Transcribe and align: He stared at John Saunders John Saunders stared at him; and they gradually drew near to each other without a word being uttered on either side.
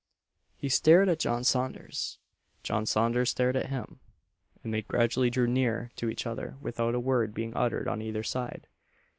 He 0.57 0.67
stared 0.67 1.09
at 1.09 1.19
John 1.19 1.43
Saunders 1.43 2.17
John 2.63 2.87
Saunders 2.87 3.29
stared 3.29 3.55
at 3.55 3.67
him; 3.69 3.99
and 4.63 4.73
they 4.73 4.81
gradually 4.81 5.29
drew 5.29 5.45
near 5.45 5.91
to 5.97 6.09
each 6.09 6.25
other 6.25 6.57
without 6.59 6.95
a 6.95 6.99
word 6.99 7.35
being 7.35 7.53
uttered 7.53 7.87
on 7.87 8.01
either 8.01 8.23
side. 8.23 8.65